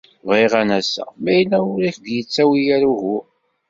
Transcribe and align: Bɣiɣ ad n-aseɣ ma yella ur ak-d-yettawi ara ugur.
Bɣiɣ 0.27 0.53
ad 0.61 0.65
n-aseɣ 0.67 1.09
ma 1.23 1.31
yella 1.37 1.57
ur 1.73 1.81
ak-d-yettawi 1.89 2.61
ara 2.75 2.87
ugur. 2.93 3.25